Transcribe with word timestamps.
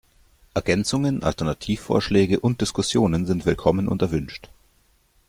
Ergänzungen, 0.55 1.21
Alternativvorschläge 1.21 2.39
und 2.39 2.59
Diskussionen 2.61 3.27
sind 3.27 3.45
willkommen 3.45 3.87
und 3.87 4.01
erwünscht. 4.01 4.49